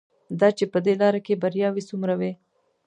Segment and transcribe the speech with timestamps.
[0.39, 2.31] دا چې په دې لاره کې بریاوې څومره وې.